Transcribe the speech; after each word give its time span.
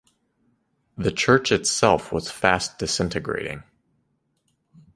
The 0.97 1.11
Church 1.11 1.51
itself 1.51 2.11
was 2.11 2.31
fast 2.31 2.79
disintegrating. 2.79 3.61